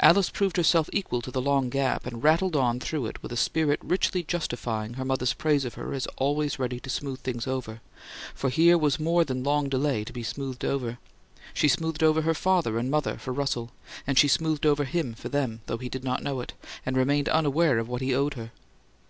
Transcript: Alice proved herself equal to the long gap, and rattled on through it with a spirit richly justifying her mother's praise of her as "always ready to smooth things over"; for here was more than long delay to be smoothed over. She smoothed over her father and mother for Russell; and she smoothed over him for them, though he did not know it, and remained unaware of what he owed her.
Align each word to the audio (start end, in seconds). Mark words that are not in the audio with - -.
Alice 0.00 0.30
proved 0.30 0.56
herself 0.56 0.88
equal 0.90 1.20
to 1.20 1.30
the 1.30 1.38
long 1.42 1.68
gap, 1.68 2.06
and 2.06 2.22
rattled 2.24 2.56
on 2.56 2.80
through 2.80 3.04
it 3.04 3.22
with 3.22 3.30
a 3.30 3.36
spirit 3.36 3.78
richly 3.84 4.22
justifying 4.22 4.94
her 4.94 5.04
mother's 5.04 5.34
praise 5.34 5.66
of 5.66 5.74
her 5.74 5.92
as 5.92 6.06
"always 6.16 6.58
ready 6.58 6.80
to 6.80 6.88
smooth 6.88 7.20
things 7.20 7.46
over"; 7.46 7.82
for 8.34 8.48
here 8.48 8.78
was 8.78 8.98
more 8.98 9.22
than 9.22 9.44
long 9.44 9.68
delay 9.68 10.02
to 10.02 10.14
be 10.14 10.22
smoothed 10.22 10.64
over. 10.64 10.96
She 11.52 11.68
smoothed 11.68 12.02
over 12.02 12.22
her 12.22 12.32
father 12.32 12.78
and 12.78 12.90
mother 12.90 13.18
for 13.18 13.34
Russell; 13.34 13.70
and 14.06 14.18
she 14.18 14.28
smoothed 14.28 14.64
over 14.64 14.84
him 14.84 15.12
for 15.12 15.28
them, 15.28 15.60
though 15.66 15.76
he 15.76 15.90
did 15.90 16.04
not 16.04 16.22
know 16.22 16.40
it, 16.40 16.54
and 16.86 16.96
remained 16.96 17.28
unaware 17.28 17.78
of 17.78 17.86
what 17.86 18.00
he 18.00 18.14
owed 18.14 18.32
her. 18.40 18.52